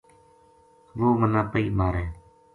وہ 0.97 1.09
منا 1.19 1.41
پیئے 1.51 1.71
مارے 1.77 2.05